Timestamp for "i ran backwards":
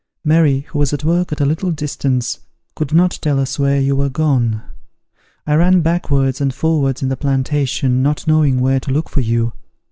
5.45-6.41